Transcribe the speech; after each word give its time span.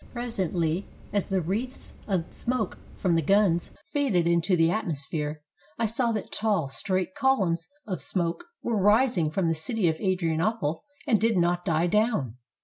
Presently, 0.13 0.87
as 1.13 1.27
the 1.27 1.41
wreaths 1.41 1.93
of 2.07 2.33
smoke 2.33 2.79
from 2.97 3.13
the 3.13 3.21
guns 3.21 3.69
faded 3.91 4.25
into 4.25 4.55
the 4.57 4.71
atmosphere, 4.71 5.43
I 5.77 5.85
saw 5.85 6.11
that 6.13 6.31
tall, 6.31 6.69
straight 6.69 7.13
columns 7.13 7.67
of 7.85 8.01
smoke 8.01 8.45
were 8.63 8.81
rising 8.81 9.29
from 9.29 9.45
the 9.45 9.53
city 9.53 9.87
of 9.89 9.99
Adrianople 10.01 10.83
and 11.05 11.21
did 11.21 11.37
not 11.37 11.65
die 11.65 11.85
down. 11.85 12.37